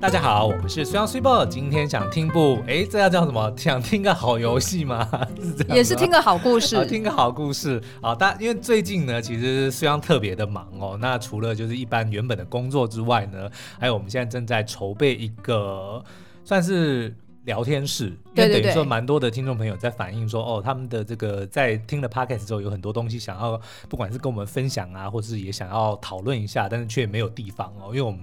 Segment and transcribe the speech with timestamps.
[0.00, 1.44] 大家好，我们是 Sun Super。
[1.46, 3.52] 今天想听部，哎，这要叫什么？
[3.56, 5.08] 想听个好游戏吗？
[5.58, 7.82] 是也是听个好故事，听个好故事。
[8.00, 10.96] 啊，但因为最近呢，其实 Sun 特别的忙哦。
[11.00, 16.00] 那除了就是一般原本的工作之外呢，还有我们现在正在筹备一个，
[16.44, 17.12] 算是。
[17.48, 23.58] 聊天室，因为等于说蛮多的听众朋友在反映说，哦，他们的这个在听了 podcast 之后，有很多东西想要，
[23.88, 28.20] 不管是跟我们分享啊，或是也想要讨论一下，但是却没有地方哦，因为我们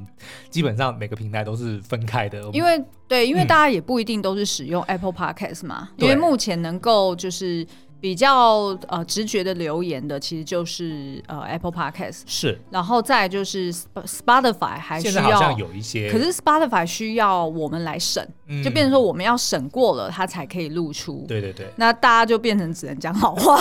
[0.51, 2.39] 基本上每个平台都是分开的。
[2.53, 7.65] 因为对，因为大家也不一定都是使用 Apple Podcast 嘛，嗯、因为目前能够就是。
[7.97, 21.25] 比较呃直觉的留言的，其实就是呃 Apple Podcast 是，然后再就是 Spotify 还需要，现在好像有一些，可是 Spotify 需要我们来审，嗯、就变成说我们要审过了，它才可以露出。
[21.27, 23.59] 对对对，那大家就变成只能讲好话。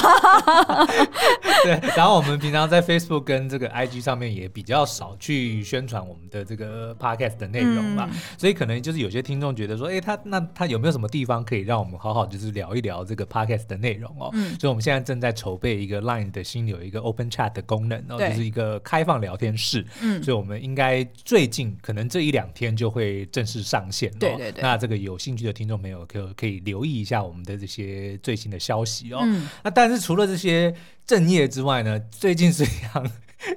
[1.65, 14.31] 对，然后我们平常在 Facebook 跟这个 IG 上面也比较少去宣传我们的这个 Podcast 的内容嘛，嗯、所以可能就是有些听众觉得说，哎，他那他有没有什么地方可以让我们好好就是聊一聊这个 Podcast 的内容哦？
[14.35, 19.87] 嗯，所以我们现在正在筹备一个 Line 的新有一个 Open Chat 的功能哦，对就是一个开放聊天室。
[20.03, 24.17] 嗯，所以我们应该最近可能这一两天就会正式上线哦。
[24.21, 24.63] 对对对。
[24.63, 29.21] 那这个有兴趣的听众朋友可可以留意一下我们的这些最新的消息哦。
[29.23, 29.49] 嗯。
[29.63, 30.75] 那但是除了这些
[31.07, 33.11] 正业之外呢，最近是一样。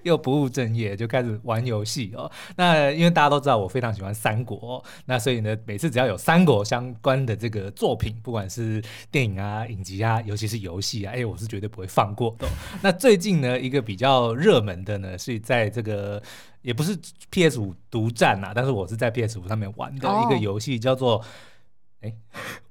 [0.03, 2.29] 又不务正业，就开始玩游戏哦。
[2.57, 12.45] 那因为大家都知道我非常喜欢三国哦，那所以呢，每次只要有三国相关的这个作品，不管是电影啊、影集啊，尤其是游戏啊，哎，我是绝对不会放过的。
[12.81, 16.21] 那最近呢，一个比较热门的呢，是在这个
[16.67, 16.99] 也不是
[17.31, 21.23] PS 五独占啊，但是我是在 PS 五上面玩的一个游戏，叫做。
[22.01, 22.13] 哎，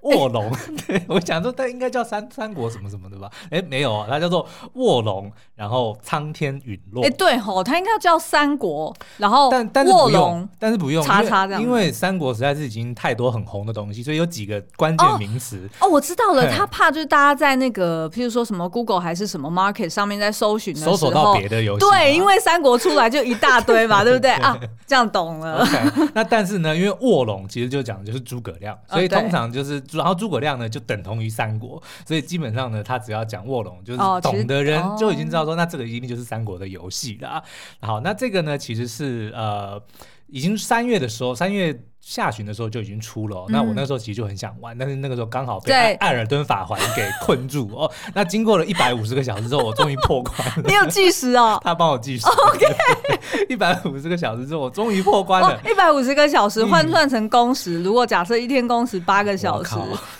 [0.06, 0.50] 卧龙，
[0.86, 3.30] 对， 我想说它应该叫三三国什么什么的吧？
[3.50, 7.04] 哎，没有啊，它叫做卧龙，然后苍天陨落。
[7.04, 15.68] 哎，对吼，它应该叫三国，然后但但是不用，但是不用叉叉这样，因为三国实在是已经太多很红的东西，所以有几个关键名词。
[15.80, 21.80] 哦，我知道了，他怕就是大家在那个，譬如说什么 Google 还是什么 Market 上面在搜寻的时候，搜索到别的游戏。
[21.80, 24.56] 对，因为三国出来就一大堆嘛， 对不对啊？
[24.86, 25.66] 这样懂了。
[26.14, 29.06] 那但是呢，因为卧龙其实就讲的就是诸葛亮，所以。
[29.16, 37.42] 通常就是，然后诸葛亮呢就等同于三国，所以基本上呢，他只要讲卧龙，就是懂的人就已经知道说，那这个一定就是三国的游戏了。
[37.80, 39.82] 好，那这个呢，其实是呃，
[40.28, 41.78] 已经三月的时候，三月。
[41.98, 47.90] 下旬的时候就已经出了，那我那时候其实就很想玩，但是那个时候刚好被艾尔登法环给困住哦。
[48.14, 50.62] 那经过了一百五十个小时之后，我终于破关了。
[50.66, 51.58] 你有计时哦？
[51.64, 52.24] 他帮我计时。
[52.28, 52.64] OK，
[53.50, 55.58] 一百五十个小时之后，我终于破关了。
[55.68, 59.74] 一百五十个小时换算成工时，如果假设一天工时八个小时，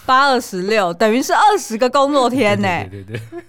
[0.04, 2.68] 八二十六，等于是二十个工作天呢。
[2.90, 3.42] 对对对。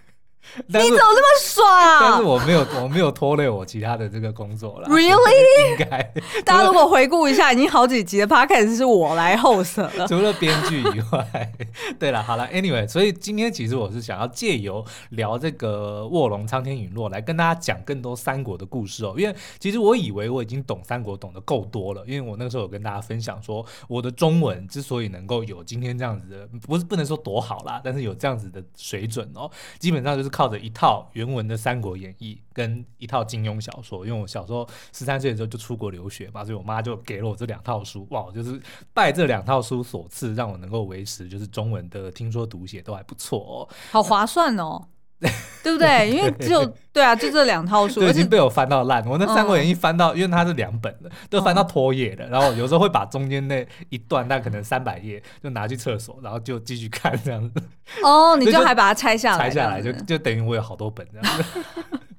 [0.68, 1.66] 你怎么那么爽？
[2.02, 4.90] 但是我没有，我没有拖累我其他的这个工作了。
[4.90, 5.72] Really？
[5.72, 6.02] 应该。
[6.44, 10.06] 大家如果回顾一下，已经好几集的 Podcast 是我来 host 了。
[10.10, 11.52] 除了编剧以外，
[12.00, 19.14] 对了，好了，Anyway，所以今天其实我是想要借由聊这个卧龙苍天陨落来跟大家讲更多三国的故事哦。
[19.16, 30.47] 因为其实我以为我已经懂三国懂得够多了，因为我那个时候有跟大家分享说，我的中文之所以能够有今天这样子的，不是不能说多好啦，但是有这样子的水准哦，基本上就是靠。
[30.48, 38.08] 的一套原文的《三国演义》跟一套金庸小说，因为我小时候十三岁的时候就出国留学嘛，所以我妈就给了我这两套书。
[38.12, 38.62] 哇，就是
[38.94, 44.88] 拜这两套书所赐，让我能够维持就是中文的听说读写都还不错哦，好划算哦。
[45.64, 46.10] 对不对？
[46.10, 49.06] 因为只有 对啊，就这两套书已经被我翻到烂。
[49.06, 52.28] 我那《三国演义》翻到，因为它是两本的，都翻到脱页的。
[52.28, 57.62] 然后有时候会把中间那一段，那可能三百页，就拿去厕所，然后就继续看这样子。
[58.04, 59.50] 哦，你就还把它拆下来？
[59.50, 61.44] 拆下来就就等于我有好多本这样子。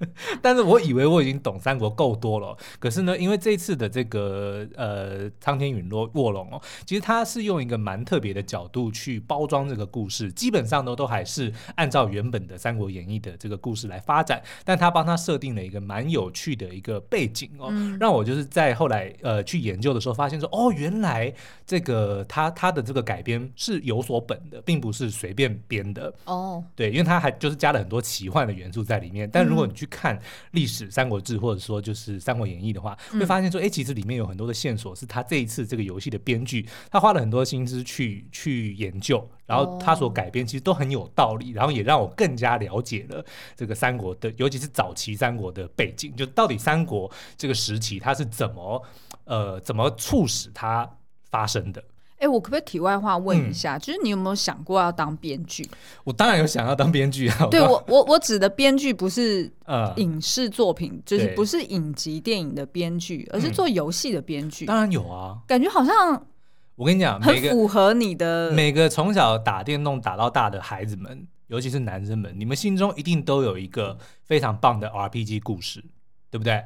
[0.42, 21.33] 但是我以为我已经懂三国够多了，可是呢，因为这次的这个呃苍天陨落卧龙哦，其实它是用一个蛮特别的角度去包装这个故事，基本上呢都还是按照原本的《三国演义》的这个故事来发展，但他帮他设定了一个蛮有趣的一个背景哦，嗯、让我就是在后来呃去研究的时候发现说，哦，原来
[21.66, 30.18] 这个他他的这个改编是有所本的，并不是随便编的哦，对，因为他还就是加了很多奇幻的元素在里面，但如果你去看
[30.52, 43.24] 历史《三国志》或者说就是《三国演义》的话，会发现说，哎，其实里面有很多的线索是他这一次这个游戏的编剧他花了很多心思去去研究，然后他所改编其实都很有道理，然后也让我更加了解了
[43.56, 48.82] 这个三国的，尤其是早期三国的背景，就到底三国这个时期它是怎么
[49.24, 50.88] 呃怎么促使它
[51.30, 51.82] 发生的。
[52.18, 55.65] 哎、欸，我可不可以题外话问一下，嗯、就是你有没有想过要当编剧？
[56.03, 57.47] 我当然有想要当编剧啊。
[57.48, 64.66] 对我，我我指的编剧不是呃 影视作品，呃、就是不是影集电影的编剧，而是做游戏的编剧、嗯。
[64.66, 66.26] 当然有啊，感觉好像
[66.74, 75.84] 我跟你讲，很符合你的每个从小打电动打到大的孩子们，尤其是男生们，你们心中一定都有一个非常棒的 RPG 故事，
[76.30, 76.64] 对不对？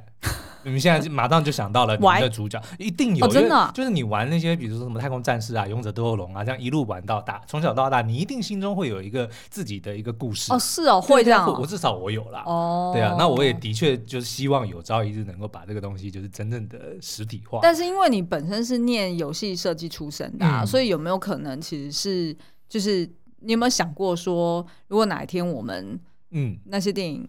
[0.65, 10.53] 你们现在马上就想到了你们的主角，一定有，真的就是你玩那些，比如说什么太空战士啊、勇者斗恶龙啊，这样一路玩到大，从小到大，你一定心中会有一个自己的一个故事。
[10.53, 11.47] 哦，是哦，会这样。
[11.61, 12.43] 我至少我有啦。
[12.47, 17.59] 哦，对啊，那我也的确就是希望有朝一日能够把这个东西就是真正的实体化。
[17.63, 22.37] 但是因为你本身是念游戏设计出身的，所以有没有可能其实是
[22.69, 23.09] 就是
[23.41, 25.99] 你有没有想过说，如果哪一天我们
[26.31, 27.29] 嗯那些电影。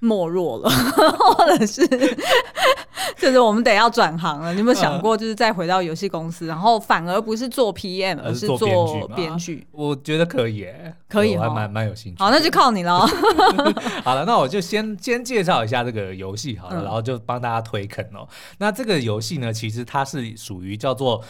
[0.00, 1.86] 没落了， 或者是
[3.16, 4.52] 就是我们得要转行了。
[4.52, 9.66] 你有没有想过，就是再回到游戏公司，然后反而不是做 PM，而是做编剧？
[9.72, 10.66] 我觉得可以，
[11.08, 12.22] 可以，我还蛮蛮有兴趣。
[12.22, 13.06] 好，那就靠你了。
[14.04, 18.28] 好了，那我就先先介绍一下这个游戏好了，然后就帮大家推坑哦。
[18.58, 21.22] 那这个游戏呢，其实它是属于叫做。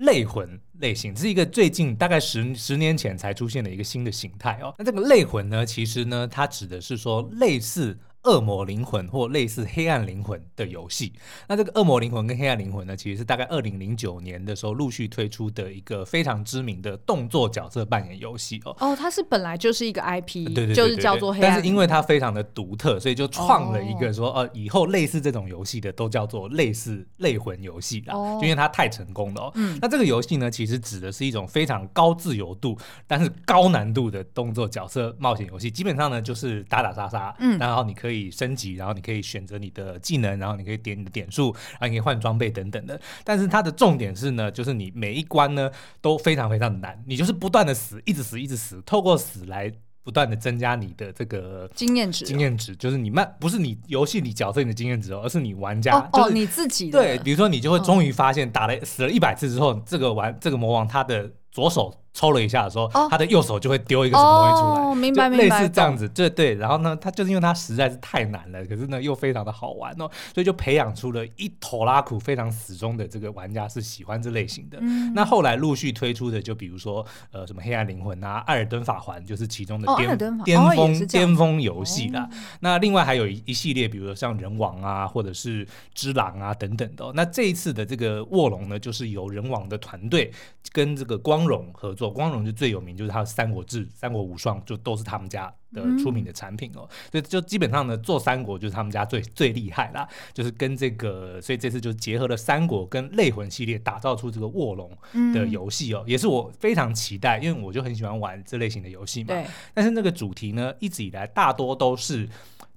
[0.00, 4.74] 类魂类型，这是一个最近大概十十年前才出现的一个新的形态哦。
[4.76, 7.98] 那这个类魂呢，其实呢，它指的是说类似。
[8.26, 11.12] 恶魔灵魂或类似黑暗灵魂的游戏，
[11.48, 18.76] 那这个恶魔灵魂跟黑暗灵魂呢，其实是大概二零零九年的时候陆续推出的一个非常知名的动作角色扮演游戏哦。
[18.80, 29.52] 哦，它是本来就是一个 IP，对对，就是叫做黑暗，但是因为它非常的独特，所以就创了一个说，呃，以后类似这种游戏的都叫做类似类魂游戏啦，就因为它太成功了哦。
[29.54, 32.76] 嗯，那这个游戏呢，其实指的是一种非常高自由度，
[33.06, 38.96] 但是高难度的动作角色冒险游戏，基本上呢就是打打杀杀，嗯，然后你可以升级，然后。
[38.96, 42.98] 你可以选择你的技能，然后你可以点你的点数，然后你可以换装备等等的。
[43.24, 45.70] 但是它的重点是呢，就是你每一关呢
[46.00, 49.70] 都非常非常的难，你就是不断的死，一直死，一直死，透过死来
[50.02, 52.24] 不断的增加你的这个经验值。
[52.24, 56.98] 经验值就是你慢，不是你游戏里角色你的经验值哦，而是你玩家，哦，就是你自己的。
[56.98, 61.94] 对，比如说你就会终于发现，打了死了一百次之后，这个玩这个魔王他的左手。
[62.16, 66.54] 抽了一下的时候，哦、他的右手就会丢一个什么东西出来，哦、明白明白，类似这样子，对对。
[66.54, 74.78] 然后呢，他就是因为他实在是太难了，可是呢又非常的好玩哦，所以就培养出了一头拉苦非常死忠的这个玩家是喜欢这类型的。
[74.80, 82.22] 嗯、那后来陆续推出的，就比如说呃什么黑暗灵魂啊、艾尔登法环，就是其中的巅巅、哦、峰巅峰游戏啦。
[82.22, 87.12] 哦、那另外还有一一系列，比如说像人王啊，或者是之狼啊等等的、哦。
[87.14, 90.32] 那这一次的这个卧龙呢，就是由人王的团队
[90.72, 92.96] 跟这个光荣合作，光荣就最有名。
[92.96, 100.08] 就是他的《三国志》《三国无双》就都是他们家的出名的产品哦，所以就基本上呢，做三国就是他们家最最厉害啦。
[100.32, 104.90] 就是跟这个，所以这次就结合了三国跟类魂系列，打造出这个卧龙
[105.34, 109.34] 的游戏哦，也是我非常期待，因为我就很喜欢玩这类型的游戏嘛。
[109.74, 112.28] 但是那个主题呢，一直以来大多都是。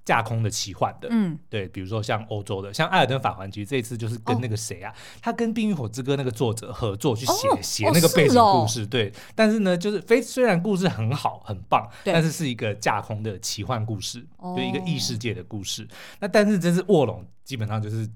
[0.04, 9.12] 架空的奇幻的，嗯，对，比如说像欧洲的，像《艾尔登法环》，其实这一次就是跟那个谁啊，哦、他跟《冰与火之歌》那个作者合作去写写、哦、那个背景故事，对。
[9.34, 15.86] 但是呢，就是非虽然故事很好很棒，但是是一个架空的奇幻故事，哦、就一个异世界的故事。
[16.18, 18.08] 那但是这是卧龙，基本上就是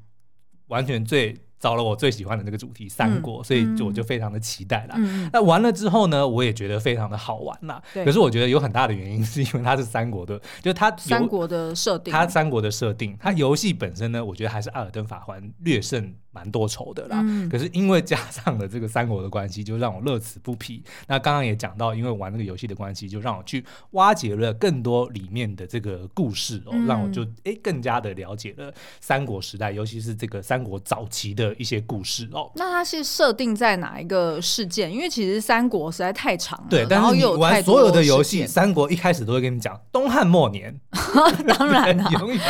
[0.69, 1.37] 完全最。
[1.59, 4.95] 找了我最喜欢的那个主题三国，嗯、所以就我就非常的期待啦。
[4.99, 7.83] 嗯、那完了之后呢，我也觉得非常的好玩啦。
[7.93, 16.15] 可是我觉得有很大的原因是因为它是三国的，就是它三国的设定，它三国的设定，它游戏本身呢，我觉得还是《艾尔登法环》略胜。
[16.35, 20.83] 蛮多愁的啦，嗯、可是因为加上了这个三国的关系，就让我乐此不疲。
[21.07, 32.51] 那刚刚也讲到，因为玩这个游戏的关系，就让我去挖掘了更多里面的这个故事哦，嗯、让我就诶更加的了解了三国时代，尤其是这个三国早期的一些故事哦。
[32.57, 34.93] 那它是设定在哪一个事件？
[34.93, 40.75] 因为其实三国实在太长了，对，但是你玩所有的游戏，三国一开始都会跟你讲东汉末年，
[41.47, 42.41] 当然了， 永远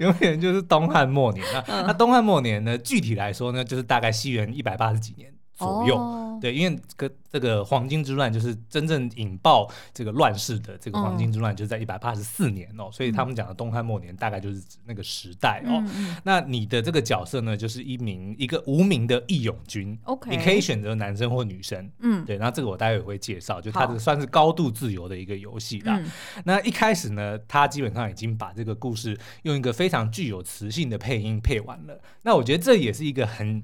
[0.00, 1.62] 永远就是东汉末年啊。
[1.68, 5.33] 嗯、那东汉末年呢，具体来说呢，就是大概西元一百八十几年。
[5.54, 5.96] 左右。
[5.96, 12.84] 哦、对，因为跟这个黄巾之乱就是真正引爆这个乱世的这个黄金之乱，就是在一百八十四年哦。
[12.86, 15.82] 嗯、所以他们讲的东汉末年大概就是指那个时代哦。
[15.96, 19.98] 嗯、那你的这个角色呢，就是一名一个无名的义勇军。
[20.04, 21.90] OK，你可以选择男生或女生。
[22.00, 22.36] 嗯，对。
[22.36, 25.98] 然后这个我待会也会介绍，就它这个算是高度自由的一个游戏啦。
[26.02, 26.10] 嗯、
[26.44, 32.00] 那一开始呢，它基本上已经把这个故事用一个非常具有磁性的配音配完了。
[32.22, 33.62] 那我觉得这也是一个很。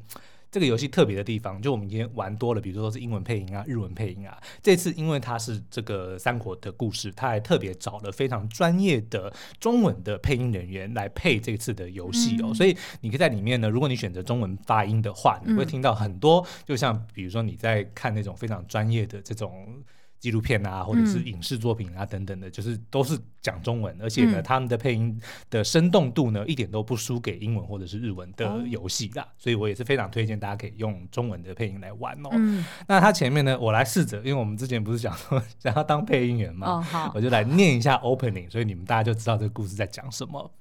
[0.50, 4.36] 这个游戏特别的地方，就我们今天玩多了，比如说是英文配音啊、日文配音啊。
[4.62, 12.48] 这次因为它是这个三国的故事，它还特别找了非常专业的中文的配音人员来配这次的游戏哦。
[12.48, 19.82] 嗯、所以你可以在里面呢，如果你选择中文发音的话，你会听到很多，就像比如说你在看那种非常专业的这种。
[20.20, 29.22] 纪录片啊，或者是影视作品啊，等等的，嗯、就是都是讲中文，而且呢，嗯、他们的配音的生动度呢，一点都不输给英文或者是日文的游戏啦。
[29.22, 32.28] 哦、所以我也是非常推荐大家可以用中文的配音来玩哦。
[32.32, 40.52] 嗯、那他前面呢，我来试着，因为我们之前不是讲说想要当配音员嘛，哦、好，我就来念一下 opening，所以你们大家就知道这个故事在讲什么。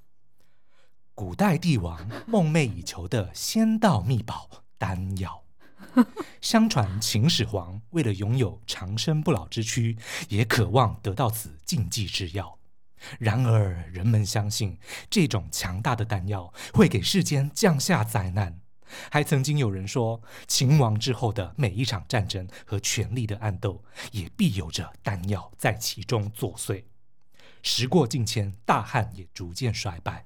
[1.13, 5.43] 古代帝王梦寐以求的仙道秘宝丹药。
[6.41, 9.97] 相传秦始皇为了拥有长生不老之躯，
[10.29, 12.57] 也渴望得到此禁忌之药。
[13.17, 14.77] 然而，人们相信
[15.09, 18.59] 这种强大的丹药会给世间降下灾难。
[19.11, 26.83] 还曾经有人说，秦王之后的每一场战争和权力的暗斗，也必有着丹药在其中作祟。
[27.61, 30.25] 时过境迁，大汉也逐渐衰败。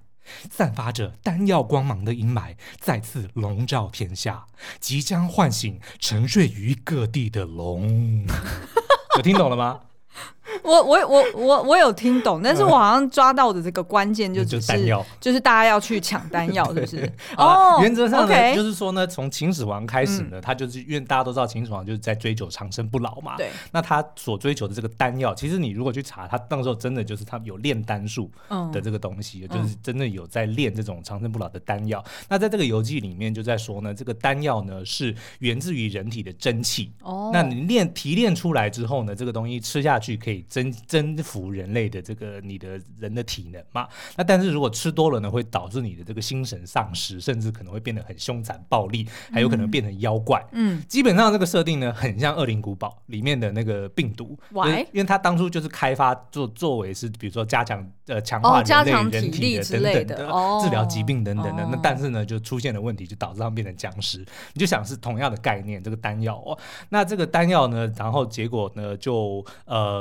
[0.51, 4.45] 散发着丹药光芒的阴霾再次笼罩天下，
[4.79, 8.25] 即将唤醒沉睡于各地的龙。
[9.15, 9.81] 有听懂了吗？
[10.61, 14.73] 我我我我我有听懂，但是我好像抓到的这个关键就只是
[15.19, 17.11] 就是大家要去抢丹药， 是不是？
[17.37, 23.37] 哦，原则上呢，就是说呢，从秦始皇开始呢，他就是因为大家都知道秦始皇就是在追求长生不老嘛。
[23.37, 23.49] 对。
[23.71, 28.29] 那他所追求的这个丹药，其实你如果去查，他那时候真的就是他有炼丹术
[28.71, 32.03] 的这个东西，就是真的有在炼这种长生不老的丹药。
[32.27, 36.91] 那在这个游记里面就在说呢，这个丹药呢是源自于人体的真气。
[37.01, 37.31] 哦。
[37.33, 40.43] 那你炼提炼出来之后呢，这个东西吃下去可以。
[40.49, 50.45] 征征服人类的这个你的人的体能嘛，那但是如果吃多了呢，会导致你的这个心神丧失，甚至可能会变得很凶残暴力，还有可能变成妖怪。
[50.51, 54.37] 嗯，基本上这个设定呢，很像《恶灵古堡》里面的那个病毒。
[54.51, 60.27] 喂，因为它当初就是开发作作为是，比如说加强呃强化人类人体的等等的
[60.61, 61.67] 治疗疾病等等的。
[61.71, 64.19] 那但是呢，就出现了问题，就导致他们变成僵尸。
[64.53, 66.57] 你就想是同样的概念，这个丹药哦，
[66.89, 69.92] 那这个丹药呢，然后结果呢，就呃。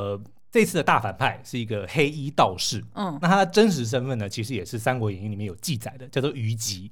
[0.50, 6.90] 这次的大反派是一个黑衣道士，嗯，那他的真实身份呢，其实也是《三国演义》里面有记载的，叫做虞姬。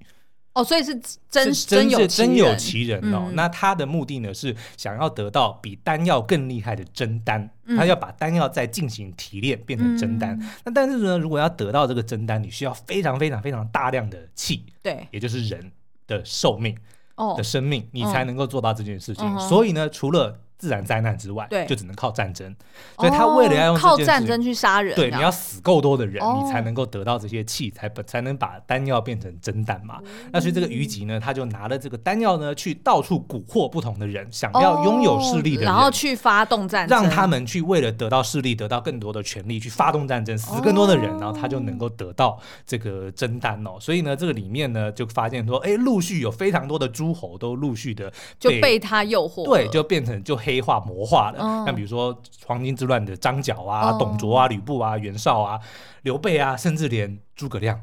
[0.52, 3.26] 哦，所以是真是真有真有其人哦。
[3.28, 10.36] 嗯、那他的目的呢，是想要得到比丹药更厉害的真丹，嗯、他要把丹药再进行提炼，变成真丹。
[10.40, 15.70] 嗯、那但是呢，如果要得到这个真丹，你需要非常非常非常大量的气，对，也就是人
[16.08, 16.76] 的寿命
[17.14, 17.34] 哦。
[17.36, 19.24] 的生命，你才能够做到这件事情。
[19.24, 22.54] 哦、所以呢，除了自然灾难之外，对，就只能靠战争。
[22.98, 29.98] 所以他为了要用靠战争去杀人，对，你要死够多的人，你才能够得到这些气，才才能把丹药变成真丹嘛。
[30.30, 43.78] 那所以这个虞姬呢，他就拿了这个丹药呢，去到处蛊惑不同的人，想要拥有势力的人，然后去发动战争，让他们去为了得到势力，得到更多的权利，去发动战争，死更多的人，然后他就能够得到这个真丹哦。
[43.80, 51.30] 所以呢，这个里面呢，就发现说，哎，陆续有非常多的诸侯都陆续的就被他诱惑，对，就变成就黑化魔化。
[51.36, 55.60] 像、嗯、比如说黄巾之乱的张角啊、哦、董卓啊、吕布啊、袁绍啊、
[56.00, 57.78] 刘备啊，甚至连诸葛亮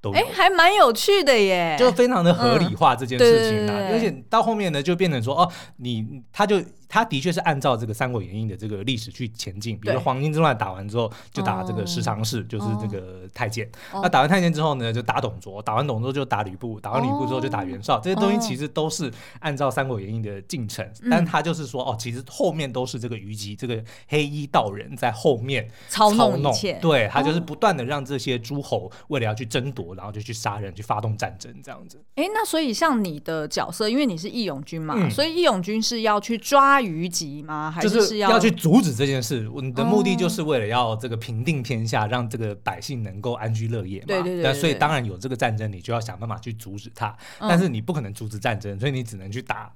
[0.00, 0.10] 都。
[0.12, 13.68] 哎，还蛮有趣的耶，就非常的合理化这件事情啊，而且到后面呢，就变成说，哦，你他就他的确是按照这个《三国演义》的这个历史去前进，比如说黄巾之乱打完之后，就打这个十常侍，就是这个太监。
[13.92, 18.00] 那打完太监之后呢，就打董卓，打完董卓就打吕布，打完吕布之后就打袁绍。
[18.00, 29.88] 这些东西其实都是按照《三国演义》的进程，但他就是说，哦，其实后面都是这个虞姬这个黑衣道人在后面操弄一切，对，他就是不断的让这些诸侯为了要去争夺。
[29.98, 32.00] 然后就去杀人，去发动战争，这样子。
[32.14, 37.70] 哎，那所以像你的角色，因为你是义勇军嘛，嗯、所以义勇军是要去抓虞姬吗？
[37.70, 39.48] 还是，是要，要去阻止这件事？
[39.62, 44.06] 你的目的就是为了要这个平定天下，哦、让这个百姓能够安居乐业嘛。
[44.06, 44.44] 对对，对对对。
[44.44, 47.08] 但所以当然有这个战争，你就要想办法去阻止它。
[47.38, 49.72] 嗯、但是你不可能阻止战争，所以你只能去打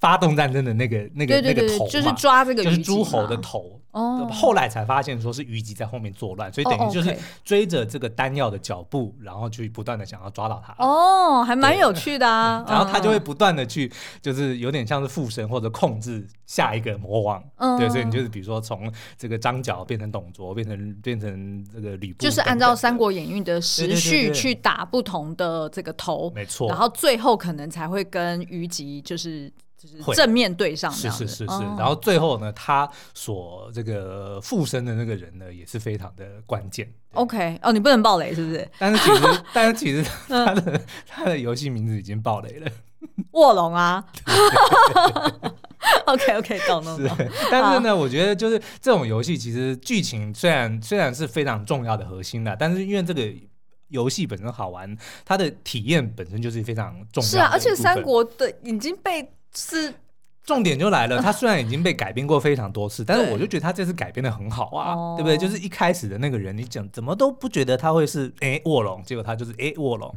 [0.00, 3.80] 发动战争的那个那个那个头嘛，就是抓这个就是诸侯的头。
[3.92, 10.74] 哦，后来才发现说是虞姬在后面作乱，所以等于就是追着这个丹药的脚步，然后去不断的想要抓到他。
[10.78, 12.62] 哦，还蛮有趣的啊。
[12.68, 17.42] 然后他就会不断的去，就是有点像是附身或者控制下一个魔王。
[17.56, 26.68] 嗯，对，所以你就是比如说从这个张角变成董卓，变成变成这个吕布，就是按照《三国演义》的时序去打不同的这个头，没错。
[26.68, 29.50] 然后最后可能才会跟虞姬就是。
[29.86, 31.62] 就是正面对上，是是是是。
[31.78, 36.92] 然后最后呢，他所这个附身的那个人呢，也是非常的关键。
[37.12, 38.68] OK，哦，你不能爆雷是不是？
[38.78, 42.70] 但是其实， 但是其实他的他的游戏名字已经爆雷了，
[43.30, 44.04] 卧龙啊。
[46.06, 46.96] OK OK，懂了。
[46.96, 53.32] 是，但是呢，我觉得就是这种游戏，其实剧情虽然虽然是非常重要的核心的，但是因为这个
[53.88, 57.28] 游戏本身好玩，它的体验本身就是非常重要的。
[57.28, 59.92] 是啊，而且三国的已经被是
[60.44, 65.36] 重点就来了，他虽然已经被改编过非常多次，但是我就觉得他这次改编的很好啊，对，对不对？
[65.36, 70.14] 就是一开始的那个人，你讲怎么都不觉得他会是哎卧龙，结果他就是哎卧龙。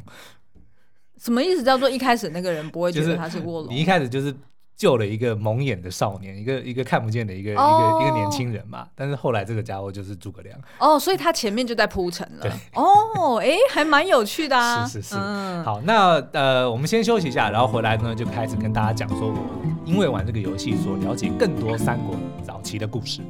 [1.18, 1.62] 什么意思？
[1.64, 3.74] 叫做一开始那个人不会觉得他是卧龙？
[3.74, 4.32] 你一开始就是。
[4.80, 8.00] 救了一个蒙眼的少年，一个一个看不见的一个、oh.
[8.00, 8.86] 一个一个年轻人嘛。
[8.94, 12.46] 但是后来这个家伙就是诸葛亮哦，oh, 所以他前面就在铺陈了。
[12.72, 14.86] 哦，哎，还蛮有趣的啊。
[14.86, 15.16] 是是是。
[15.18, 19.36] 嗯、好，那呃，我们先休息一下，然后回来呢就开始跟大家讲说，我
[19.84, 23.20] 因为玩这个游戏所了解更多三国早期的故事。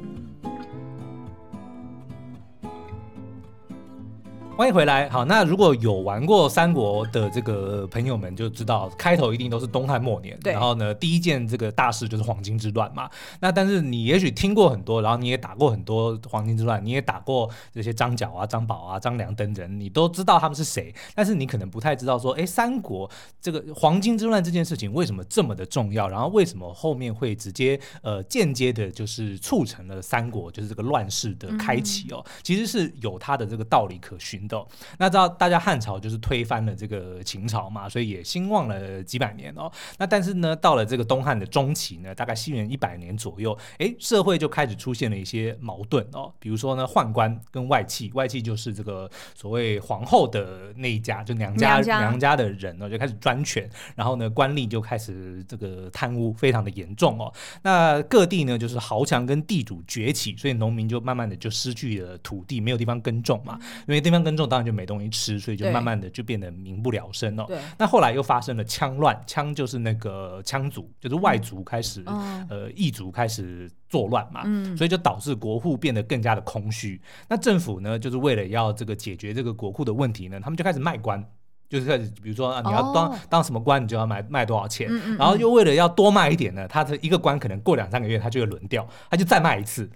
[4.60, 5.08] 欢迎回来。
[5.08, 10.38] 好，那如果有玩过三国的这个朋友们就知道，开头一定都是东汉末年。
[10.40, 10.52] 对。
[10.52, 13.08] 然后呢，第一件这个大事就是黄巾之乱嘛。
[13.40, 20.94] 那但是你也许听过很多，然后你也打过很多黄巾之乱，你也打过这些张角啊、张宝啊、张良等人，你都知道他们是谁。
[21.14, 26.06] 但是你可能不太知道说，哎，三国这个黄巾之乱这件事情为什么这么的重要？
[26.06, 32.22] 然后为什么后面会直接呃间接的，就是促成了三国就是这个乱世的开启哦？
[32.26, 34.49] 嗯、其实是有它的这个道理可循。
[34.98, 39.70] 那知道大家汉朝就是推翻了这个秦朝嘛，所以也兴旺了几百年哦。
[39.98, 46.32] 那但是呢，到了这个东汉的中期呢，大概西元一百年左右，哎，社会就开始出现了一些矛盾哦。
[46.38, 57.32] 比如说呢，宦官跟外戚，外戚就是这个所谓皇后的那一家，就娘家娘家，娘家的人呢，就开始专权，然后呢，官吏就开始这个贪污非常的严重哦。
[57.62, 64.50] 那各地呢，就是豪强跟地主崛起，所以农民就慢慢的就失去了土地，没有地方耕种嘛，因为地方耕种。
[64.50, 67.46] 当然就没东西吃，所以就慢慢的就变得民不聊生哦。
[67.78, 77.00] 那后来又发生了羌乱，羌就是那个羌族，就是外族开始，嗯、呃，异族开始作乱嘛，嗯、所以就导致国库变得更加的空虚。
[77.28, 81.24] 那政府呢，就是为了要这个解决这个国库的问题呢，他们就开始卖官。
[81.70, 83.16] 就是开始，比如说啊，你要当、oh.
[83.28, 89.88] 当什么官，你就要卖卖多少钱，嗯嗯嗯，然后又为了要多卖一点呢，他的一个官可能过两三个月他就会轮掉，他就再卖一次。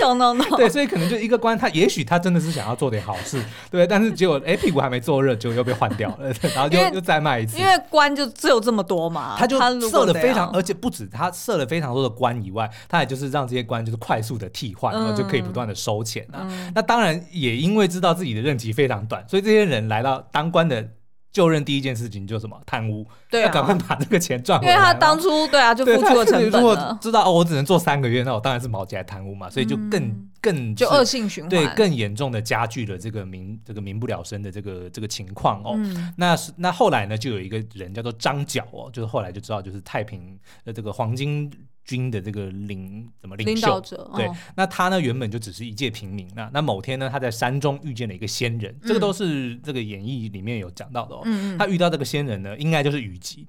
[0.00, 0.48] 懂懂 懂。
[0.56, 7.58] 对，所以可能就一个官，他也许他真的是想要做点好事，对，但是结果哎屁股还没坐热，就又被换掉了，然后就又再卖一次。
[7.58, 9.58] 因为官就只有这么多嘛，他就
[9.90, 16.46] 设了非常，而且不止他设了非常多的官以外，他也就是让这些官就是快速的替换，然后就可以不断的收钱啊。
[16.48, 20.88] 嗯、那当然也因为知道自己的任期非常短，所以这些人来到当官的。
[21.30, 24.72] 就任第一件事情就是什么贪污，对、啊，要赶快把这个钱赚回来。
[24.72, 26.58] 因为他当初对啊，就付出了成本了。
[26.58, 35.74] 如果知道哦，我只能做三个月，那我当然是毛起来贪污嘛，所以就更、嗯、更就恶性循环，对，更严重的加剧了这个民这个民不聊生的这个这个情况哦。
[35.76, 41.48] 嗯、那是那后来呢，就有一个人叫做张角哦，就是后来就知道就是太平的这个黄巾
[41.88, 51.22] 军的这个领怎么领袖领导者，对，哦、那他呢原本就只是一介平民，那那某天呢他在山中遇见了一个仙人，嗯、这个都是这个演义里面有讲到的哦。
[51.24, 53.48] 嗯嗯，他遇到这个仙人呢，应该就是虞姬。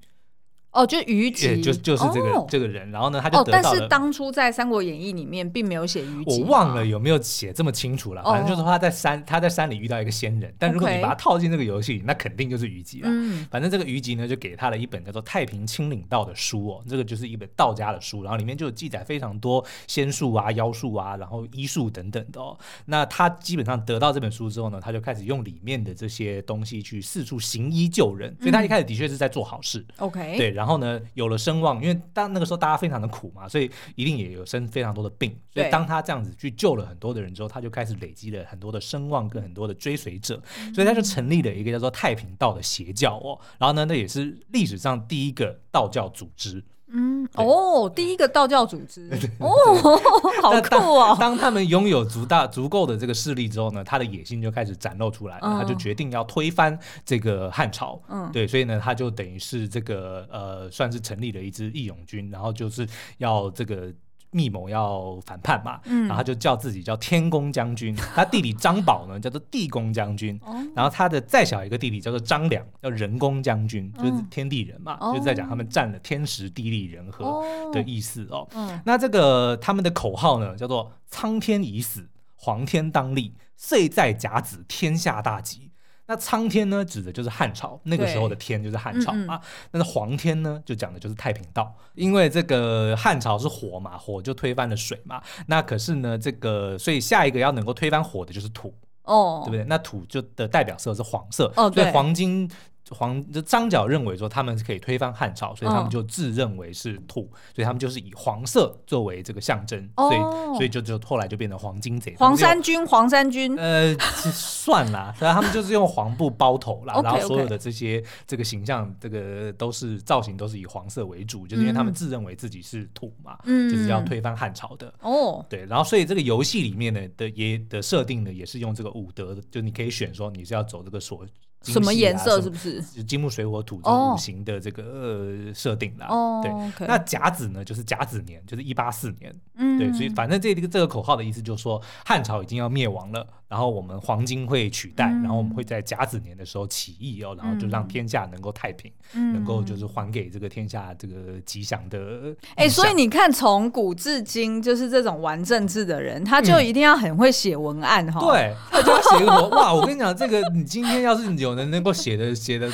[0.72, 3.68] 哦，就虞姬，就就是这个、哦、这个人，然后呢，他就得到了。
[3.70, 8.22] 哦、但是当初在《三国演义》里面并没有写虞姬，我忘了有没有写这么清楚了。
[8.22, 13.08] 哦、反正就是说他在山，他在山里遇到一个仙人，但如果你把它套进这个游戏里，那肯定就是虞姬了。
[13.12, 22.56] 嗯、反正这个虞姬呢，就给他了一本叫做《太平清领道》的书哦，这个就是一本道家的书，然后里面就有记载非常多仙术啊、妖术啊，然后医术等等的哦。
[22.86, 29.84] 那他基本上得到这本书之后呢，他就开始用里面的这些东西去四处行医救人，所以他一开始的确是在做好事。
[29.98, 31.40] OK，、嗯、对，然后呢，有了。
[31.40, 35.34] 声望，因为当那个时候大家非常的苦嘛，所以一定也有生非常多的病。
[35.54, 40.38] 所以当他这样子去救了很多的人之后，他就开始累积了很多的声望跟很多的追随者，
[40.76, 43.40] 所以他就成立了一个叫做太平道的邪教哦。
[43.58, 46.62] 然后呢，那也是历史上第一个道教组织。
[46.92, 49.50] 嗯哦，第一个道教组织 哦，
[50.42, 51.18] 好酷哦！
[51.20, 58.02] 当他们拥有足大足够的这个势力之后呢，他的野心就开始展露出来了，嗯、他就决定要推翻这个汉朝。
[58.10, 63.94] 嗯，对，所以呢，他就等于是这个呃，算是成立了一支义勇军，然后就是要这个。
[64.32, 78.48] 密谋要反叛嘛，嗯、然后他就叫自己叫天公将军， 他弟弟张宝呢叫做地公将军，哦、然后他的再小一个弟弟叫做张良，叫人公将军，就是天地人嘛，哦、就是在讲他们占了天时地利人和的意思哦。
[78.54, 85.69] 哦那这个他们的口号呢叫做苍天已死，黄天当立，岁在甲子，天下大吉。
[86.10, 89.40] 那苍天呢，指的就是汉朝那个时候的天，就是汉朝啊。
[89.70, 95.22] 那黄天呢，就讲的就是太平道，因为这个汉朝是火嘛，火就推翻了水嘛。
[95.46, 99.64] 那可是呢，这个所以下一个要能够推翻火的就是土哦，对不对？
[99.66, 102.50] 那土就的代表色是黄色哦，对，黄金。
[102.90, 112.16] 黄就张角认为说他们是可以推翻汉朝，所以他们就自认为是土，哦、所以他们就是以黄色作为这个象征，哦、所以所以就就后来就变成黄金贼。
[112.18, 124.92] 黄衫军，黄衫军，呃，算啦，然后他们就是用黄布包头啦，然后所有的这些这个形象，这个都是造型都是以黄色为主，就是因为他们自认为自己是土嘛，嗯、就是要推翻汉朝的。
[125.02, 131.24] 哦，对，然后所以这个游戏里面呢的也的设定呢，也是用这个武德，就你可以选说你是要走这个所。
[131.62, 132.82] 啊、什么颜色是不是？
[133.04, 136.08] 金木水火土这五行的这个呃设定啦。
[136.10, 139.36] 哦、对，okay、那甲子呢，就是甲子年，就是一八四年。
[139.56, 143.28] 嗯，对，所以反正这个这个口号的意思就是说，汉朝已经要灭亡了。
[143.50, 152.36] 然后我们黄金会取代，嗯、然后我们会在甲子年的时候起义哦，然后就让天下能够太平，嗯、能够就是还给这个天下这个吉祥的。
[152.56, 158.30] 哎，所以你看，从古至今，就是这种玩政治的人，他就一定要很会写文案哈、嗯。
[158.30, 162.70] 对，他就要写个哇，我跟你讲，这个你今天要是有人能够写的写的，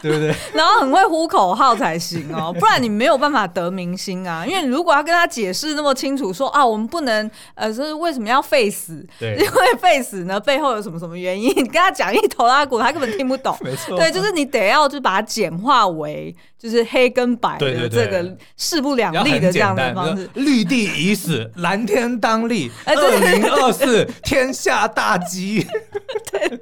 [0.00, 0.34] 对不对？
[0.54, 4.46] 然后很会呼口号才行哦， 不然你没有办法得明星啊。
[4.46, 9.04] 因为如果要跟他解释那么清楚说，说啊，我们不能呃，就是为什么要废死？
[9.18, 10.00] 对，因为废。
[10.04, 10.38] 死呢？
[10.38, 11.48] 背后有什么什么原因？
[11.56, 13.56] 你跟他讲一头拉骨，他根本听不懂。
[13.64, 20.28] 没错，对，就是你得要就把它简化为就是黑跟白的这个势不两立的这样的方式。
[20.32, 22.70] 绿地已死， 蓝天当立。
[22.86, 25.64] 二零二四天下大吉。
[26.32, 26.60] 对，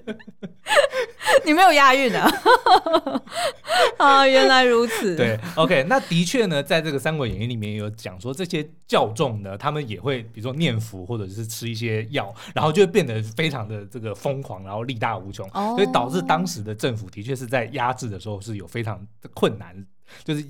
[1.45, 2.29] 你没有押韵啊？
[3.97, 5.17] 啊，原来如此。
[5.17, 13.23] 对，OK，那的确呢，在这个《三国演义》里面有讲说，这些教众呢，他们也会比如说念佛或者是吃一些药，然后就会变得。
[13.37, 19.75] 非常的这个疯狂，然后力大无穷，哦、所以导致当时的政府的确是在压制的时候是有非常的困难，
[20.25, 20.45] 就是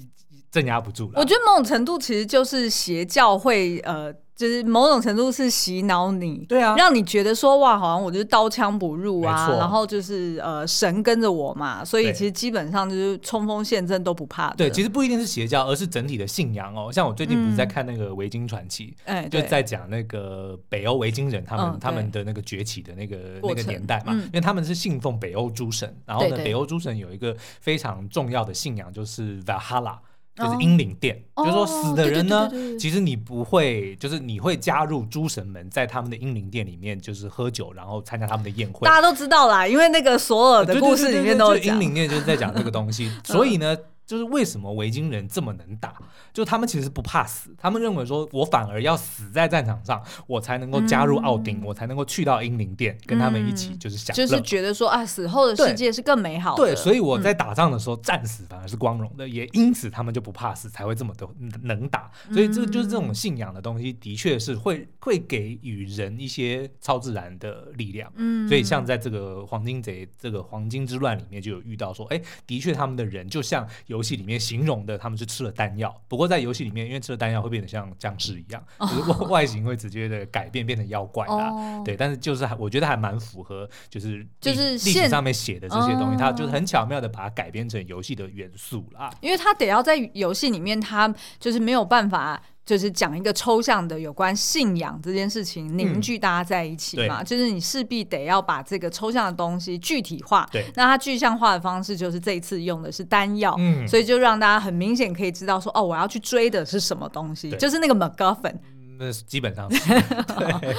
[0.50, 1.20] 镇压不住了。
[1.20, 4.14] 我觉得某种程度其实就是邪教会呃。
[4.34, 14.56] 就是某种程度是洗脑你，对啊，让你觉得说哇，好像我就是刀枪不入啊，然后就是呃神跟着我嘛，所以其实基本上就是冲锋陷阵都不怕的。
[14.56, 16.90] 对，其实不一定是邪教，而是整体的信仰哦。
[16.90, 29.98] 像我最近不是在看那个维京传奇，哎，就在讲那个北欧维京人他们他们的那个崛起的那个那个年代嘛，因为他们是信奉北欧诸神，然后呢，北欧诸神有一个非常重要的信仰就是 Valhalla。
[30.34, 38.86] 就是英灵殿，哦、就是说死的人呢，其实你不会，就是你会加入诸神们在他们的英灵殿里面，就是喝酒，然后参加他们的宴会。
[38.86, 43.76] 大家都知道啦，因为那个索尔的故事里面都有讲，英灵殿就是在讲这个东西， 所以呢。
[44.12, 45.94] 就是为什么维京人这么能打？
[46.34, 56.62] 就他们其实不怕死，他们认为说，我反而要死在战场上，我才能够加入奥丁，嗯、我才能够去到英灵殿，跟他们一起就是享乐，就是觉得说啊，死后的世界是更美好的。
[56.62, 61.26] 对，所以我在打仗的时候，战死反而是光荣的，嗯、也因此他们就不怕死，才会这么的
[61.62, 62.10] 能打。
[62.30, 68.12] 所以这就是这种信仰的东西，的确是会会给予人一些超自然的力量。
[68.16, 74.01] 嗯，所以像在这个黄金贼这个黄金之乱里面，就有遇到说，哎，的确他们的人就像有。
[74.02, 81.50] 游戏里面形容的他们是吃了丹药，不过在游戏里面，因为吃了丹药会变得像僵尸一样，就是 外形会直接的改变，变成妖怪啦。
[81.50, 89.08] 哦、对，但是就是还我觉得还蛮符合，就是就是历史上面写的这些东西，它就是很巧妙的把它改编成游戏的元素啦。
[89.20, 92.42] 因为它得要在游戏里面，它就是没有办法。
[92.64, 100.48] 就是讲一个抽象的有关信仰这件事情凝聚大家在一起嘛，嗯、就是你势必得要把这个抽象的东西具体化。
[100.52, 108.54] 对，那它具象化的方式就是这一次用的是丹药，嗯，所以就让大家很明显可以知道说，哦，我要去追的是什么东西，就是那个 MacGuffin。
[109.02, 109.88] 那基本上是
[110.38, 110.74] 对，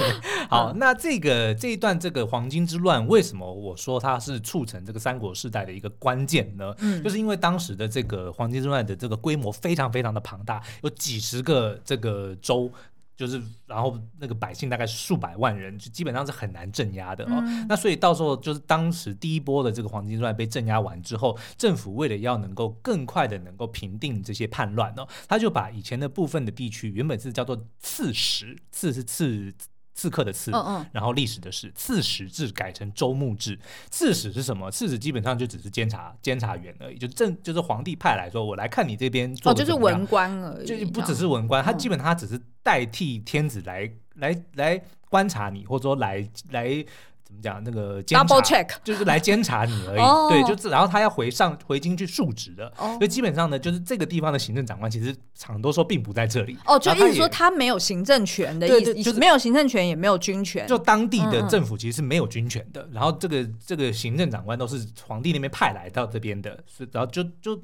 [0.49, 6.73] 好，那这个这一段这个黄金之乱，为什么我说它是促成这个三国时代的一个关键呢？
[6.79, 12.71] 嗯，就是因为当时的这个黄金之乱的这个规模非常非常的庞大，有几十个这个州。
[13.15, 17.41] 就是，然后那个百姓大概是数百万人，就基本上是很难镇压的哦。
[17.45, 29.54] 嗯、那所以到时候就是当时第一波的这个黄金之乱被镇压完之后，政府为了要能够更快的能够平定这些叛乱哦，他就把以前的部分的地区原本是叫做刺史，刺是刺。
[29.93, 33.58] 刺客的刺，嗯嗯，然后历史的史，刺史制改成州牧制。
[33.89, 34.69] 刺史是什么？
[34.71, 46.86] 刺史基本上就只是监察监察员而已，就正就是皇帝派来说，我来看你这边做，哦，就是文官而已，就不只是文官，他基本上他只是代替天子来来来观察你，或者说来来。
[47.34, 50.00] 怎么讲那个监察 Double check 就是来监察你而已。
[50.00, 52.72] 哦、对，就是然后他要回上回京去述职的。
[52.78, 56.58] 哦、所以基本上呢，就是这个地方的行政长官其实很多时候并不在这里。
[56.65, 60.67] 哦，就意思说他没有行政权的意思，就是没有行政权也没有军权。
[60.67, 62.84] 就当地的政府其实是没有军权的。
[62.84, 67.60] 嗯、然后这个这个行政长官都是皇帝那边派来到这边的，是然后就就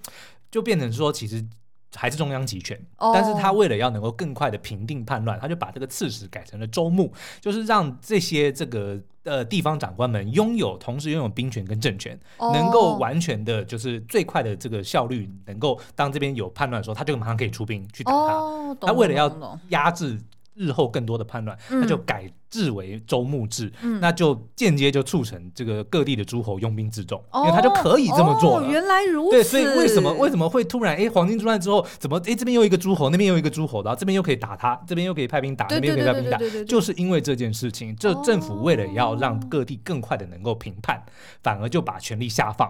[0.49, 1.45] 就变成说其实。
[1.95, 3.13] 还是中央集权，oh.
[3.13, 12.53] 但是他为了要能够更快的平定叛乱，他就把这个刺史改成了州牧，就是让这些这个呃地方长官们拥有同时拥有兵权跟政权，oh.
[12.53, 18.37] 能够完全的，就是最快的这个效率，能够当这边有叛乱的时候，他就马上可以出兵去打他。
[18.37, 18.77] Oh.
[18.81, 20.19] 他为了要压制。
[20.55, 28.59] 日后更多的叛乱，他就改制为州牧制，嗯、那就间接就促成这个各地的诸侯拥兵自重，哦、因为他就可以这么做。
[28.59, 29.31] 哦，原来如此。
[29.31, 41.03] 对，所以为什么为什么会突然哎，黄巾之乱之后，怎么哎这边又一个诸侯，那边又一个诸侯，然后这边又可以打他，这边又可以派兵打，那边又可以派兵打，就是因为这件事情，这政府为了要让各地更快的能够评判，哦、
[41.43, 42.69] 反而就把权力下放。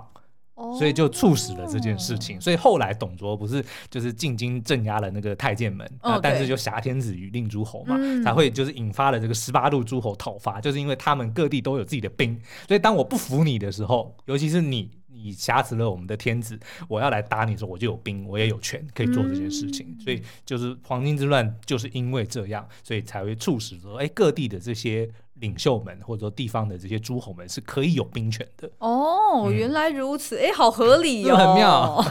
[0.77, 5.89] 所以就促使了这件事情，哦、所以后来董卓不是就是进京镇压了那个太监们，
[6.21, 25.09] 但是就挟天子以令诸侯嘛，嗯、才会就是引发了这个十八路诸侯讨伐，就是因为他们各地都有自己的兵，所以当我不服你的时候，尤其是你你挟持了我们的天子，我要来打你的时候，我就有兵，我也有权可以做这件事情，嗯、所以就是黄巾之乱就是因为这样，所以才会促使说，哎，各地的这些。
[25.39, 32.05] 领袖们或者说地方的这些诸侯们是可以有兵权的哦，嗯、原来如此，哎，好合理哦， 很妙。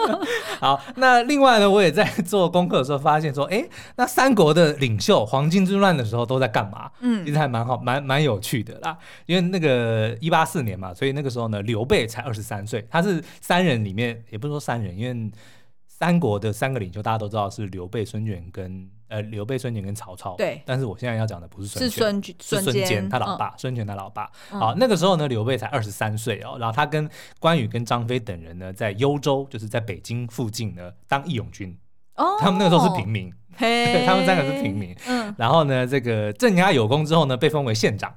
[0.60, 6.90] 好，那另外呢，我也在做功课的时候发现说，哎，那三国的领袖黄巾之乱的时候都在干嘛？
[7.00, 8.96] 嗯，其实还蛮好，蛮蛮有趣的啦。
[9.26, 15.30] 因为那个一八四年嘛，所以那个时候呢，刘备才二十三岁，他是三人里面，也不是说三人，因为
[15.86, 18.88] 三国的三个领袖大家都知道是刘备、孙权跟。
[19.10, 20.34] 呃，刘备、孙权跟曹操。
[20.38, 20.62] 对。
[20.64, 24.30] 但是我现在要讲的不是孙权，是孙是孙坚，他老爸，孙权他老爸。
[24.48, 27.06] 好，那个时候呢，刘备才二十三岁哦，然后他跟
[27.38, 31.76] 关羽跟张飞等人呢，在幽州，就是在北京附近呢，当义勇军。
[32.16, 32.36] 哦。
[32.40, 34.96] 他们那个时候是平民，对， 他们三个是平民。
[35.06, 35.34] 嗯。
[35.36, 38.14] 然后呢，这个镇压有功之后呢，被封为县长。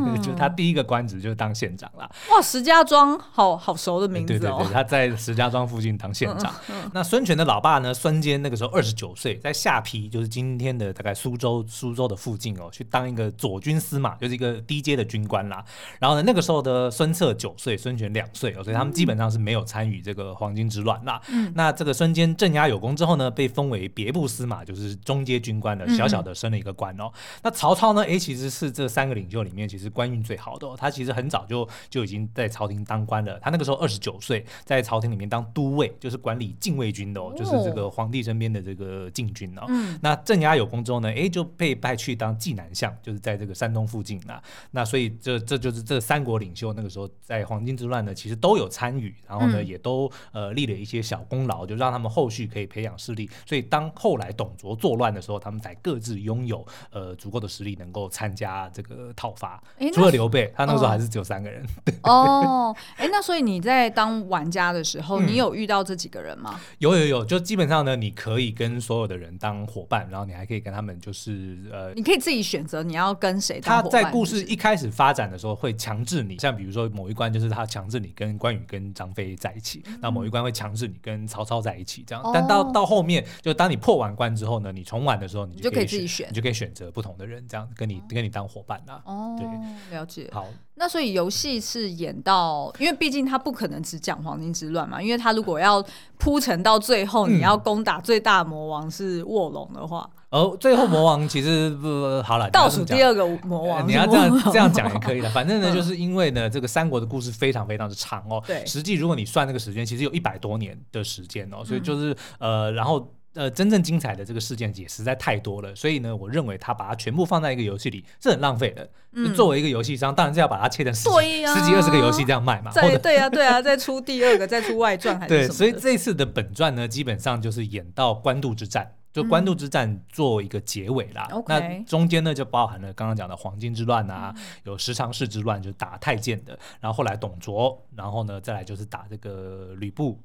[0.22, 2.10] 就他第一个官职就是当县长啦。
[2.30, 4.38] 哇，石家庄好好熟的名字哦。
[4.38, 6.52] 对对对，他在石家庄附近当县长。
[6.92, 7.92] 那孙权的老爸呢？
[7.92, 15.64] 孙坚那个时候二十九岁，在下邳，就是今天的大概苏州苏州的附近哦，去当一个左军司马，就是一个低阶的军官啦。
[15.98, 21.20] 然后呢，那个时候的孙策九岁，孙权两岁哦，所以他们基本上是没有参与这个黄巾之乱啦。
[21.28, 21.52] 嗯。
[21.54, 27.10] 那这个孙坚镇压有功之后呢，被封为别部司马，就是中阶军官的，小小的升了一个官哦。
[27.42, 28.04] 那曹操呢？
[28.04, 30.22] 哎，其实是这三个领袖里面，其实官运。
[30.22, 33.36] 最好的、哦，他其实很早就就已经在朝廷当官了。
[33.40, 39.64] 他那个时候二十九岁，在朝廷里面当都尉，就是管理禁卫军的哦，哦就是这个皇帝身边的这个禁军哦。
[39.68, 44.40] 嗯、那镇压有功之后呢，哎，就被派去当济南相，就是在这个山东附近啊。
[44.70, 53.28] 那所以这这就是这三国领袖那个时候在黄巾之乱呢，其实都有参与，然后呢、嗯、也都呃立了一些小功劳，就让他们后续可以培养势力。
[53.44, 59.60] 所以当后来董卓作乱的时候，他们才各自拥有呃足够的实力，能够参加这个讨伐。
[59.92, 61.64] 除了刘备，他那个时候还是只有三个人。
[62.04, 66.60] 哦，哎，那所以你在当玩家的时候，嗯、你有遇到这几个人吗？
[66.78, 73.60] 有有有，就基本上呢，你可以跟所有的人当伙伴，然后你还可以跟他们就是呃，你可以自己选择你要跟谁。
[73.60, 82.22] 他在故事一开始发展的时候会强制你，像比如说某一关就是他强制你跟关羽跟张飞在一起，那、嗯、某一关会强制你跟曹操在一起，这样。
[82.22, 89.02] 哦、但到到后面，就当你破完关之后呢，你重玩的时候，你就可以，你就可以自己选，你就可以选择不同的人，这样跟你、哦、跟你当伙伴啦。
[89.04, 89.46] 哦，对，
[89.90, 90.28] 了解。
[90.32, 90.46] 好。
[90.74, 95.84] 那所以游戏是演到，因为毕竟他不可能只讲黄金之乱嘛，因为他如果要
[96.18, 113.06] 铺陈到最后，你要攻打最大魔王是卧龙的话，哦，最后魔王其实不好了，倒数第二个魔王，你要这样这样讲也可以的， 反正呢，就是因为呢，这个三国的故事非常非常的长哦，对，实际如果你算那个时间，其实有一百多年的时间哦，所以就是呃，然后。
[113.34, 118.86] 呃，真正精彩的这个事件也实在太多了，所以呢，我认为他把它全部放在一个游戏里是很浪费的。
[119.12, 122.70] 嗯，作为一个游戏商，当然是要把它切成十几、啊、十几二十个游戏这样卖嘛。
[122.76, 125.18] 再者对啊，对啊，再出第二个，再出外传？
[125.26, 131.26] 对，所以这次的本传呢，基本上就是演到官渡之战，就官渡之战做一个结尾啦。
[131.32, 140.20] 嗯、那中间呢，就包含了刚刚讲的黄巾之乱啊，嗯、有十常侍之乱，就是打太监的，然后后来董卓，然后呢，再来就是打这个吕布。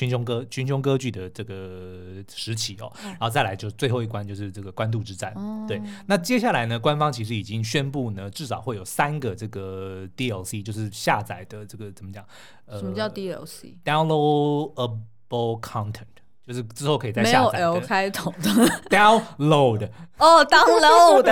[0.00, 5.34] 群雄割群雄割据的这个时期哦，然后再来就最后一关就是这个官渡之战。
[5.36, 12.24] 嗯、对，那接下来呢，官方其实已经宣布呢，至少会有三个这个 DLC，就是下载的这个怎么讲？
[12.64, 16.06] 呃，什么叫 DLC？Downloadable content。
[16.46, 17.58] 就是之后可以再下载。
[17.58, 18.50] 没有 L 开头的
[18.88, 21.20] download 哦，download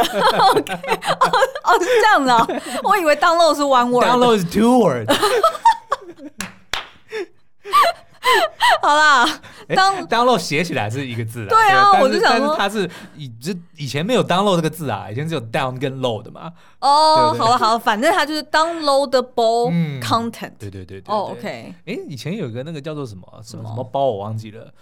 [0.53, 0.79] OK 哦
[1.65, 2.47] 哦是这样的、哦，
[2.85, 5.09] 我以为 download 是 one word，download 是 two word。
[8.83, 9.41] 好啦，
[9.75, 11.49] 当 download 写起来是一个字啊。
[11.49, 16.53] 对啊，对我就想说，它是以这以前没有 download 这个字啊，以前只有 down 跟 load 嘛。
[16.81, 20.53] 哦，好了好了，反正它就是 downloadable content。
[20.59, 21.15] 对对对对。
[21.15, 21.75] 哦，OK。
[21.87, 24.73] 哎，以前有一个那个叫做什么什么什么包，我忘记了。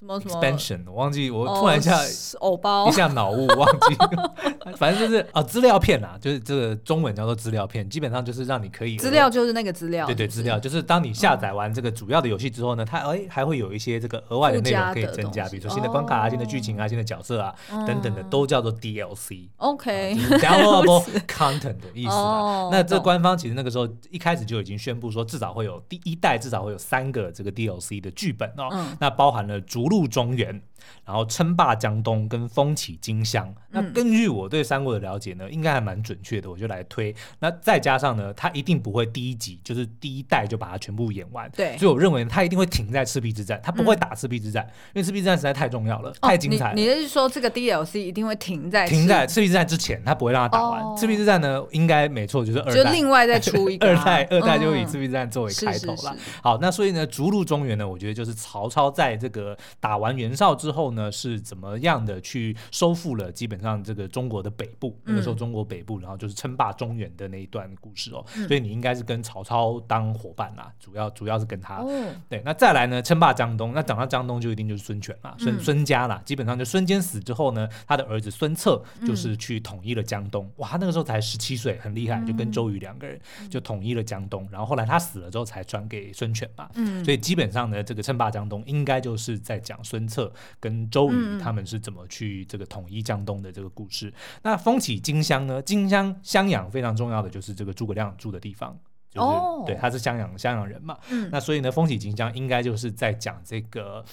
[0.00, 0.40] 什么什么。
[0.40, 1.96] Expansion 我忘记，我突然一下
[2.38, 2.88] 偶包。
[2.88, 3.96] 一下脑雾，忘记，
[4.76, 17.54] 反正就是啊，资料片啊，就是这个中文叫做资料片，基本上就是让你可以资料就是那个资料，对对，资料就是当你下载完这个主要的游戏之后呢，它哎还会有一些这个额外的内容可以增加，比如说新的关卡啊、新的剧情啊、新的角色啊
[17.86, 19.48] 等等的，都叫做 DLC。
[19.58, 22.70] OK，downloadable content 的意思啊。
[22.72, 30.62] 那这官方其实那个时候一开始就已经宣布说，至少会有第一代至少会有三个这个 DLC 的剧本哦，那包含了逐鹿中原。
[31.04, 37.14] 然后称霸江东跟风起金乡，那根据我对三国的了解呢，应该还蛮准确的，我就来推。
[37.38, 41.76] 那再加上呢，他一定不会第一集就是第一代就把它全部演完，对。
[41.78, 44.64] 所以我认为他一定会停在赤壁之战，他不会打赤壁之战，
[44.94, 46.74] 因为赤壁之战实在太重要了，太精彩了。
[46.74, 50.96] 你是说这个 DLC 一定会停在停在赤壁之战之前，他不会让他打完。
[50.96, 56.16] 赤壁之战呢，应该没错，就是二代，就另外再出一个 二代，二代就以赤壁之战作为开头了。
[56.42, 68.24] 好，那所以呢，逐鹿中原呢，我觉得就是曹操在这个打完袁绍之后呢，是怎么样的去收复了基本上这个中国的北部，那个时候中国北部，然后就是称霸中原的那一段故事哦。
[68.46, 71.84] 所以你应该是跟曹操当伙伴啦，主要主要是跟他。
[72.28, 80.50] 对，那再来呢，称霸江东，那讲到江东就一定就是孙权啦，孙孙家啦，基本上就孙坚死之后呢，他的儿子孙策就是去统一了江东。
[80.56, 84.48] 哇，他那个时候才十七岁，很厉害，就跟周瑜两个人就统一了江东。
[84.50, 86.68] 然后后来他死了之后才传给孙权嘛。
[87.04, 91.40] 所以基本上呢，这个称霸江东应该就是在讲孙策跟周瑜。
[91.40, 94.12] 他们是怎么去这个统一江东的这个故事？
[94.42, 95.62] 那风起荆襄呢？
[95.62, 98.78] 荆襄襄阳非常重要的就是这个诸葛亮住的地方，
[99.10, 99.66] 就是、oh.
[99.66, 100.98] 对，他是襄阳襄阳人嘛。
[101.10, 104.04] 嗯、那所以呢，风起荆襄应该就是在讲这个，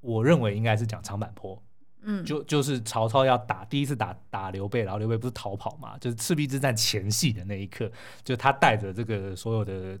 [0.00, 1.60] 我认为应该是讲长坂坡。
[2.02, 5.96] 嗯，就就是曹操要打第一次打打刘备，然后刘备不是逃跑嘛？
[5.98, 7.90] 就是赤壁之战前夕的那一刻，
[8.22, 9.98] 就他带着这个所有的。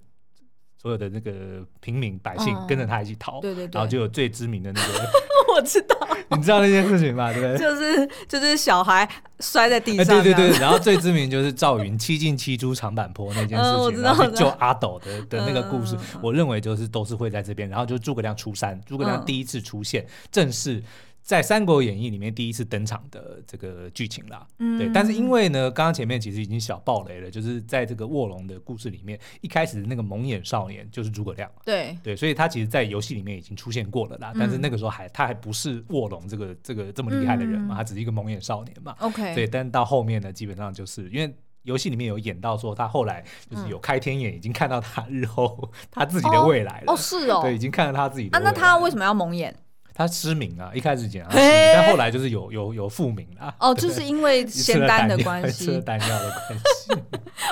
[0.76, 5.10] 所有的那个平民百姓跟着他一起逃，对对对，然后就有最知名的那个，
[5.54, 5.96] 我知道，
[6.30, 7.32] 你知道那件事情吧？
[7.32, 7.58] 对不对？
[7.58, 9.08] 就是就是小孩
[9.40, 20.82] 摔在地上，对对对，然后最知名就是赵云七进七出长坂坡那件事情，然后去救阿斗的的那个故事，我认为就是都是会在这边，然后就诸葛亮出山，诸葛亮第一次出现，正是。
[21.24, 31.96] 在《三国演义》里面第一次登场的这个剧情啦，嗯、对，但是因为呢，刚刚前面其实已经小爆雷了，就是在这个卧龙的故事里面，一开始那个蒙眼少年就是诸葛亮，对。
[32.02, 48.36] 对，所以他其实，在游戏里面已经出现过了啦，嗯、但是那个时候还他还不是卧龙这个这个这么厉害的人嘛，嗯、他只是一个蒙眼少年嘛，OK，对，但到后面呢，基本上就是因为游戏里面有演到说，他后来就是有开天眼，已经看到他日后他自己的未来了，哦，哦是哦，对，已经看到他自己的。
[48.36, 49.56] 啊，那他为什么要蒙眼？
[49.94, 53.54] 他失明啊，一开始讲他失明，但后来就是有有有复明啊。
[53.60, 57.00] 哦，就是因为仙丹 的关系，吃了丹药的关系。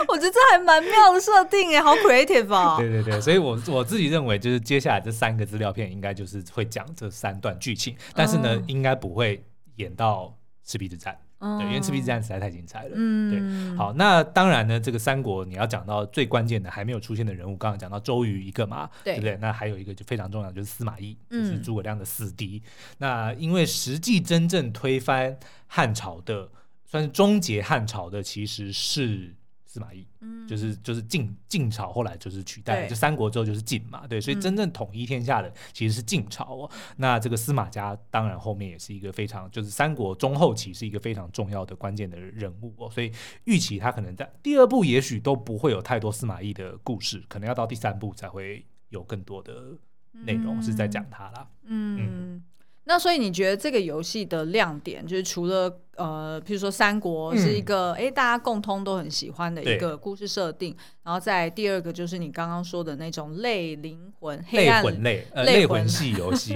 [0.08, 2.76] 我觉得这还蛮妙的设定哎，好 creative 啊！
[2.80, 9.44] 对对对，所以我我自己认为，就是接下来这三个资料片应该就是会讲这三段剧情，但是呢，应该不会
[9.76, 11.16] 演到赤壁之战。
[11.58, 12.92] 对，因为赤壁之战实在太精彩了。
[12.94, 13.76] 嗯，对。
[13.76, 19.36] 好，那当然呢，这个三国你要讲到最关键的还没有出现的人物，刚刚讲到周瑜一个嘛，对，对不对？
[19.40, 22.62] 那还有一个就非常重要的就是司马懿，就是诸葛亮的死敌。
[22.64, 26.48] 嗯、那因为实际真正推翻汉朝的，
[26.86, 29.34] 算是终结汉朝的，其实是。
[29.72, 36.70] 司马懿，嗯，就是就是晋晋朝，后来就是取代，就三国之后就是晋嘛，对，所以真正统一天下的其实是晋朝哦。
[36.96, 42.90] 那这个司马家当然后面也是一个非常，就是三国中后期是一个非常重要的关键的人物哦。
[42.90, 43.10] 所以
[43.44, 49.74] 预期他可能在第二部也许都不会有太多司马懿的故事，可能要到第三部才会有更多的
[50.12, 51.48] 内容是在讲他啦。
[51.64, 51.96] 嗯。
[51.98, 52.44] 嗯
[52.84, 66.54] 那所以你觉得这个游戏的亮点就是除了呃，譬如说三国是一个哎、嗯、大家共通都很喜欢的一个故事设定，然后再第二个就是你刚刚说的那种类灵魂、黑暗类魂 类呃 类魂系游戏，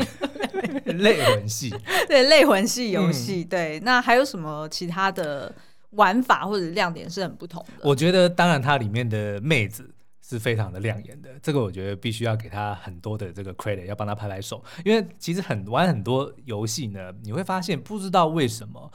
[0.84, 1.72] 类魂系
[2.08, 3.80] 对类魂系游戏、嗯、对。
[3.80, 5.54] 那还有什么其他的
[5.90, 7.88] 玩法或者亮点是很不同的？
[7.88, 9.90] 我觉得当然它里面的妹子。
[10.28, 14.60] 是非常的亮眼的，这个我觉得必须要给他很多的这个 credit，要帮他拍拍手。
[14.84, 18.90] 因为其实很玩很多游戏呢，你会发现不知道为什么，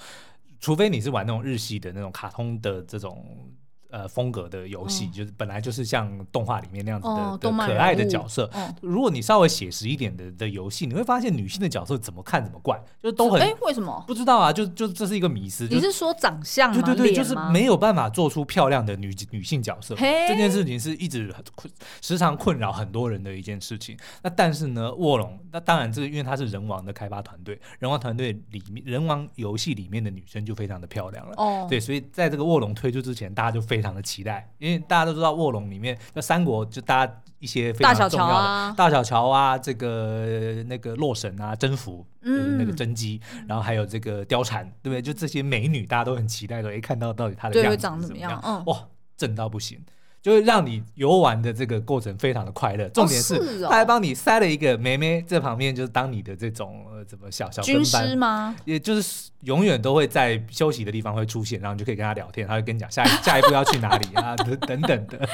[0.59, 3.49] 除非你是玩那种日系的那种卡通的这种
[3.91, 7.07] 呃风格的游戏，就是本来就是像动画里面那样子
[7.39, 8.49] 的可爱的角色。
[8.81, 14.03] 如果你稍微写实一点的的游戏，你会发现女性的角色怎么看怎么怪，就是都很哎，为什么？
[14.07, 15.67] 不知道啊，就就这是一个迷思。
[15.69, 16.81] 你是说长相吗？
[16.81, 19.95] 对对对，就是没有办法做出漂亮的女女性角色。
[19.95, 23.97] 这件事情是一直困时常困扰很多人的一件事情。
[24.23, 31.33] 那但是呢，卧龙那当然这个因为它是人王的开发团队，人王团队里面人王游戏里面的女生就非常的漂亮了。
[31.37, 45.01] 哦，对，所以在这个卧龙推出之前，大家就非常的期待，因为大家都知道卧龙里面那三国就大家一些非常重要的大小乔啊，这个那个洛神啊，甄宓，嗯那个甄姬，然后还有这个貂蝉，对不对？
[45.01, 48.39] 就这些美女，大家都很期待说，哎，看到到底她的样子长怎么样？
[48.45, 49.83] 嗯，哇，正到不行。
[50.21, 58.55] 就会让你游玩的这个过程非常的快乐，重点是他还帮你塞了一个妹妹在旁边，就是当你的这种呃怎么小小军师吗？
[58.65, 64.35] 也就是永远都会在休息的地方会出现，然后你就可以跟他聊天，他会跟你讲下 下一步要去哪里啊，
[64.67, 65.27] 等等的。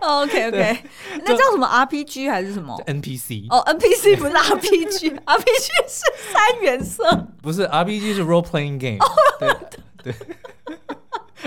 [0.00, 0.78] OK OK，
[1.24, 8.98] 那叫什么 RPG 还是什么？NPC 哦，NPC 不是 RPG，RPG 是三原色，不是 RPG 是 Role Playing Game，
[9.40, 9.56] 对
[10.02, 10.14] 对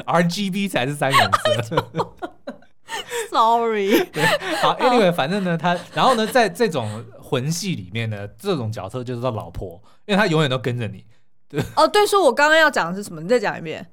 [0.06, 1.32] ，RGB 才是三原
[1.64, 1.92] 色。
[3.32, 4.24] Sorry， 对，
[4.62, 11.06] 好，Anyway，反正呢，他，然后呢，在这种魂系里面呢，这种角色就是他老婆，因为他永远都跟着你。
[11.48, 13.22] 对， 哦，对，说我刚刚要讲的是什么？
[13.22, 13.86] 你再讲一遍。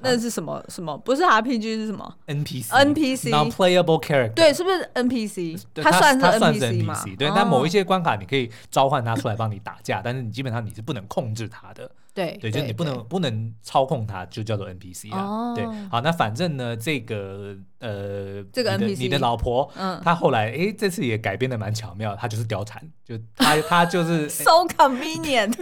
[0.00, 0.62] 那是什么？
[0.68, 0.98] 什么？
[0.98, 4.34] 不是 RPG 是什么？NPC，NPC，Non-Playable character。
[4.34, 5.58] 对，是不是 NPC？
[5.76, 7.02] 他算是 NPC 吗？
[7.16, 11.90] 对，但某一些关卡你可以召唤他出来帮你打架，但是你基本上你是不能控制他的。
[12.12, 15.54] 对，对，就你不能不能操控他，就叫做 NPC 啊。
[15.54, 25.54] 对，好，那反正呢，这个呃，这个 NPC，你的老婆，嗯，她后来哎，这次也改编的蛮巧妙，她就是貂蝉，就她 她就是 so convenient。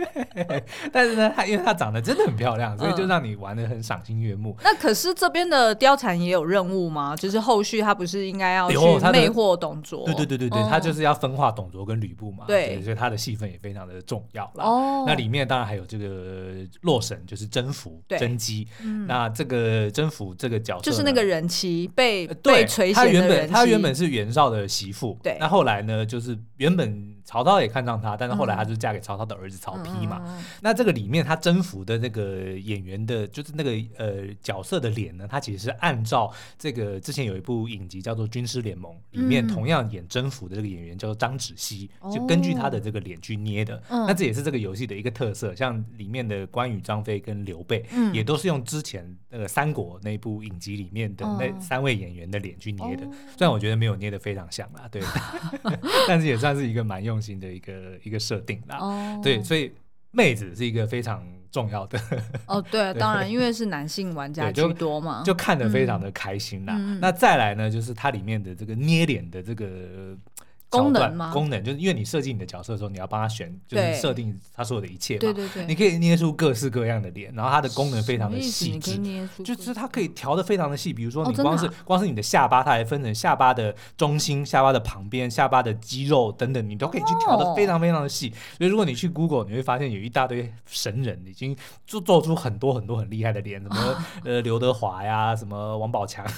[0.92, 4.56] 但是呢，她因为她长得真的很漂亮，所以就让你玩的很赏心悦目。
[4.62, 7.16] 那可是这边的貂蝉也有任务吗？
[7.16, 8.76] 就是后续她不是应该要去
[9.10, 10.04] 魅惑董卓？
[10.06, 12.44] 对对对对对，她就是要分化董卓跟吕布嘛。
[12.46, 14.64] 对，所以她的戏份也非常的重要啦。
[14.64, 16.12] 哦，那里面当然还有这个。
[16.12, 18.68] 呃，洛神就是甄宓甄姬，
[19.06, 22.11] 那这个甄宓这个角色就是那个人妻被
[22.42, 27.11] 被垂涎的人妻，他原本他原本是袁绍的媳妇，对，那后来呢，就是原本。
[27.24, 30.22] 曹操也看上她，但是后来她就嫁给曹操的儿子曹丕嘛。
[30.26, 43.76] 嗯、那这个里面他征服的那个演员的，就是那个呃角色的脸呢，他其实是按照这个之前有一部影集叫做《军师联盟》里面同样演征服的这个演员叫做张芷溪，嗯、就根据他的这个脸去捏的。
[43.88, 53.06] 哦、那这也是这个游戏的一个特色，像里面的关羽、张飞跟刘备，嗯、也都是用之前那个三国那部影集里面的那三位演员的脸去捏的。
[53.06, 55.00] 哦、虽然我觉得没有捏的非常像啦，对，
[56.08, 57.11] 但是也算是一个蛮用。
[57.12, 59.22] 用心的一个一个设定啦，oh.
[59.22, 59.70] 对，所以
[60.10, 61.98] 妹子是一个非常重要的
[62.48, 66.74] 哦，oh, 对，对当然，因为是男性玩家居多嘛，就，就看得非常的开心啦。
[66.76, 70.16] 嗯、那再来呢，就是它里面的这个捏脸的这个。
[70.80, 71.30] 功能吗？
[71.32, 75.20] 功能就是因为你设计你的角色的时候，你要帮他选，就是设定他所有的一切嘛。
[75.20, 75.66] 对对对。
[75.66, 78.98] 你可以捏出各式各样的脸，然后它的功能非常的细致，
[79.44, 80.92] 就是它可以调的非常的细。
[80.92, 88.30] 比如说你光是光是你的下巴，它还分成下巴的中心、下巴的旁边、下巴的肌肉等等，你都可以去调的非常非常的细。
[88.56, 91.56] 所以如果你去 Google，你会发现有一大堆神人已经
[91.86, 96.24] 做做出很多很多很厉害的脸，什么呃刘德华呀，什么王宝强。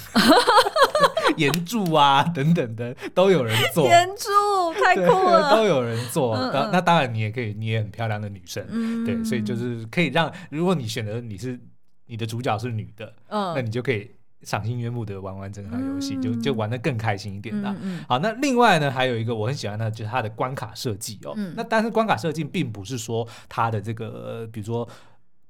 [1.35, 3.85] 岩柱啊，等等的都有人做。
[3.85, 4.24] 岩柱
[4.73, 6.37] 太酷了，都有人做。
[6.37, 8.65] 那那当然，你也可以你也很漂亮的女生。
[8.69, 11.59] 嗯、对，所以就是可以让，如果你选择你是
[12.05, 14.11] 你的主角是女的，嗯，那你就可以
[14.41, 17.75] 赏心悦目的玩完整场游戏，嗯、就就玩的更开心一点啦。
[17.81, 21.33] 嗯嗯、好，那另外呢，还有一个我很喜欢的，就是它的关卡设计哦。
[21.35, 24.87] 嗯、那但是关卡设计并不是说它的这个，比如说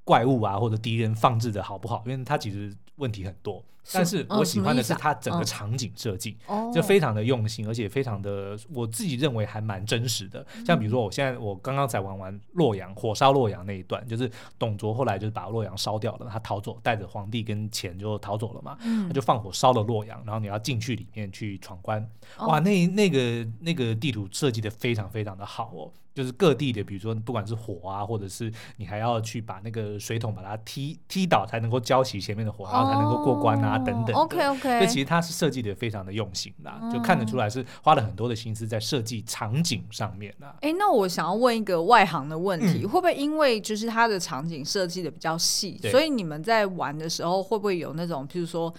[0.04, 3.64] 怪物啊或者敌人放置的好不好，因为它其实问题很多。
[3.94, 6.38] 但是我喜欢的是它整个场景设计，
[6.74, 10.46] 就非常的用心，而且非常的我自己认为还蛮真实的。
[10.66, 18.78] 像比如说，我现在我刚刚才玩完洛阳火烧洛阳那一段，就是董卓后来就是把洛阳烧掉了，他逃走，带着皇帝跟钱就逃走了嘛，
[19.08, 22.06] 他就放火烧了洛阳，然后你要进去里面去闯关，
[22.40, 33.78] 哇，那那个那个地图设计的非常非常的好哦，就是各地的，比如说不管是火啊，或者是你还要去把那个水桶把它踢踢倒才能够浇熄前面的火，然后才能够过关啊。
[33.78, 40.56] 等等，OK OK，这其实它是设计的非常的用心啦，嗯、就看得出来是花了很多的心思在设计场景上面啦。
[40.62, 48.74] 哎、欸，那我想要问一个外行的问题，嗯、会不会因为就是它的场景设计的比较细，所以你们在玩的时候会不会有那种，譬如说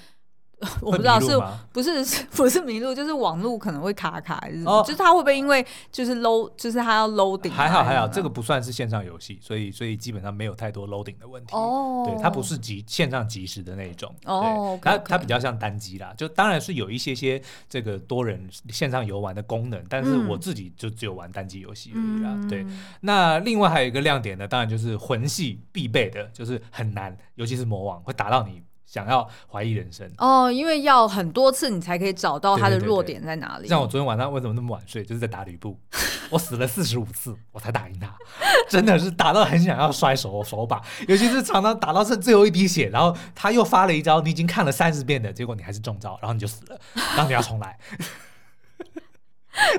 [0.80, 1.38] 我不知道是
[1.70, 4.42] 不是 不是迷路，就是网路可能会卡卡？
[4.84, 7.50] 就是它会不会因为就是 load，就是它要 loading？
[7.50, 11.54] 还好还好，这个不算是线上游戏，所以所以基本上没有太多 loading 的问题。
[11.54, 14.14] 哦，对，它不是即线上即时的那一种。
[14.24, 22.48] 哦，它它比较像单机啦，就当然是有一些些这个多人线上游玩的功能，但是我自己就只有玩单机游戏而已啦。
[22.48, 22.64] 对，
[23.00, 28.62] 那另外还有一个亮点呢，当然就是魂系必备的，就是很难，尤其是魔王会打到你。
[28.96, 33.68] 想要怀疑人生哦，因为要很多次你才可以找到他的弱点在哪里。
[33.68, 35.78] 像我昨天晚上为什么那么晚睡，就是在打吕布，
[36.30, 38.16] 我死了四十五次我才打赢他，
[38.70, 46.80] 真的是打到很想要摔手手把，尤其是常常打到剩最后一滴血，然后他又发了一招，你已经看了三十遍的结果你还是中招，然后你就死了，
[47.14, 47.78] 然后你要重来。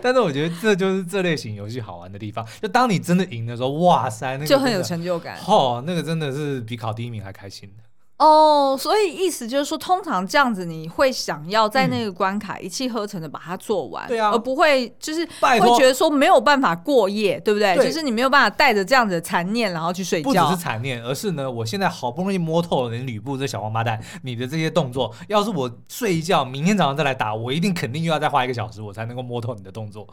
[0.02, 5.40] 但是我觉得这就是这类型游戏好玩的地方，就当你真的赢的时候，哇塞，那个就很有成就感。
[5.48, 7.72] 哦，那个真的是比考第一名还开心。
[8.18, 17.76] 哦，oh, 所以意思就是说，通常这样子你会想要在那个关卡一气呵成的把它做完，对啊、嗯，而不会就是会觉得说没有办法过夜，对不对？
[17.76, 20.32] 对，就是你没有办法带着这样子的残念然后去睡觉。
[20.32, 30.08] 不只是残念，而是呢，我现在好不容易摸透了你吕布这小王八蛋，你的这些动作，要是我睡一觉，明天早上再来打，我一定肯定又要再花一个小时，我才能够摸透你的动作。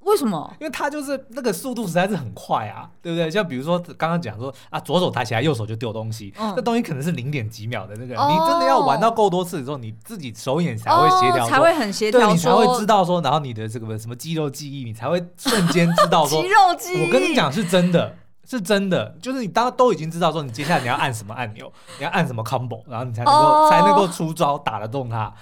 [0.00, 0.52] 为什么？
[0.60, 3.30] 因为他就是那个速度实在是很快啊，对不对？
[3.30, 17.06] 像比如说刚刚讲说啊，左手抬起来，右手就丢东西，嗯、这东西可能是零点几秒的那个，哦、你真的要玩到够多次的时候，你自己手眼才会协调、哦，才会很协调，对，你才会知道说，然后你的这个什么肌肉记忆，你才会瞬间知道说， 肌肉记忆。
[17.06, 18.16] 我跟你讲是真的，
[18.58, 25.32] 是真的，就是你当都已经知道说，你接下来你要按什么按钮，你要按什么 combo，然后你才能够、哦、才能够出招打得动他。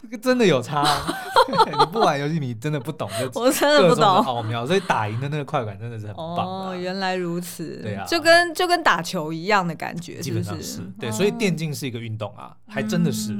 [0.00, 0.82] 这个真的有差，
[1.48, 6.38] 你不玩游戏，你真的不懂这各种的奥妙，所以打赢的那个快感真的是很棒。
[6.38, 13.32] 哦，原来如此，对啊，就跟就跟打球一样的感觉，基本上是对，所以电竞是一个运动啊，还真的是。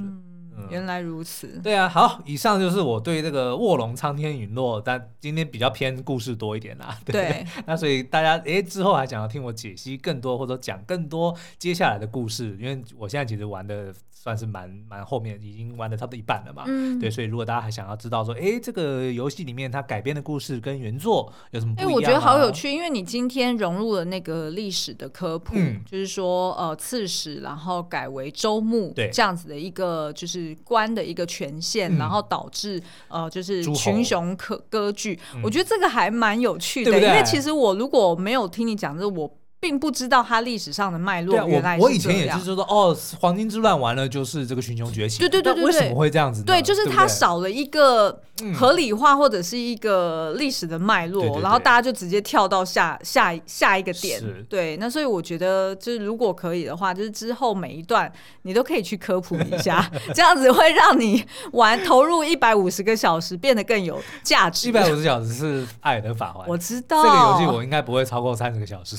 [0.72, 6.98] 原来如此，对啊，好，以上就是我对这个卧龙苍天陨落，但今天比较偏故事多一点啦。
[7.04, 13.94] 对，对那所以大家诶之后还想要听我解析更多或者讲更多接下来的故事，因为我现在其实玩的。
[14.22, 16.62] 算是蛮蛮后面，已经玩的差不多一半了嘛。
[16.68, 21.90] 嗯，对，所以如果大家还想要知道说，哎，这个游戏里面它改编的故事跟原作有什么不一样？
[21.90, 35.18] 哎，我觉得好有趣，因为你今天融入了那个历史的科普，嗯、就是说呃刺史，然后改为周牧，对，这样子的一个就是官的一个权限，嗯、然后导致呃就是群雄可割据。
[35.34, 39.28] 嗯、我觉得这个还蛮有趣的，对对因为其实我如果没有听你讲，就是我。
[39.62, 41.78] 并不知道它历史上的脉络原来是这样。
[41.78, 45.20] 我以前也是说说哦，黄金之乱完了就是这个群雄崛起。
[45.20, 46.42] 对对对对，为什么会这样子？
[46.42, 48.20] 对，就是它少了一个
[48.58, 54.20] 合理化或者是一个历史的脉络，然后大家就直接跳到下下下一个点。
[54.48, 64.68] 对，那所以我觉得就是如果可以的话，就是之后每一段你都可以去科普一下， 这样子会让你玩投入一百五十个小时变得更有价值。
[64.68, 68.96] 一百五十小时是艾尔登法环，我知道这个游戏我应该不会超过三十个小时。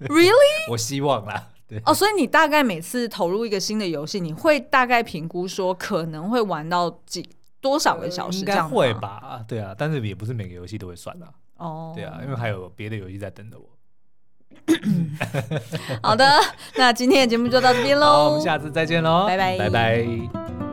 [0.00, 0.70] Really？
[0.70, 1.48] 我希望啦。
[1.68, 7.26] 对哦，所以你大概每次投入一个新的游戏，你会大概评估说可能会玩到几
[7.60, 8.66] 多少个小时这样？
[8.66, 9.44] 应该会吧？
[9.48, 11.26] 对啊，但是也不是每个游戏都会算的。
[11.56, 13.68] 哦，对啊，因为还有别的游戏在等着我。
[16.02, 16.38] 好的，
[16.76, 18.06] 那今天的节目就到这边喽。
[18.06, 20.71] 好，我们下次再见喽，拜拜，拜拜。